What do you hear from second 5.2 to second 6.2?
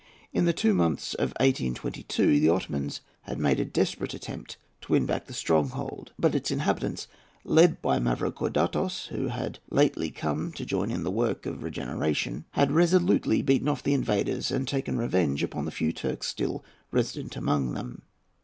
the stronghold;